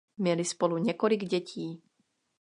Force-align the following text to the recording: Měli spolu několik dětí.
Měli 0.17 0.45
spolu 0.45 0.77
několik 0.77 1.23
dětí. 1.25 1.81